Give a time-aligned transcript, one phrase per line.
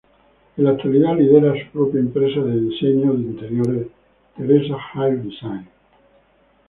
[0.57, 3.87] En la actualidad lidera su propia empresa de diseño de interiores,
[4.35, 5.69] Teresa Hill Designs.